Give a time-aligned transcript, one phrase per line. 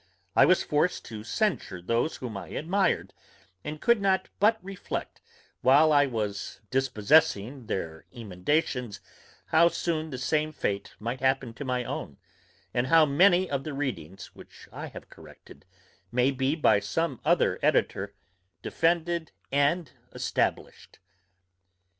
[0.35, 3.13] I was forced to censure those whom I admired,
[3.63, 5.21] and could not but reflect,
[5.61, 8.99] while I was dispossessing their emendations,
[9.45, 12.17] how soon the same fate might happen to my own,
[12.73, 15.67] and how many of the readings which I have corrected
[16.11, 18.15] may be by some other editor
[18.63, 20.97] defended and established.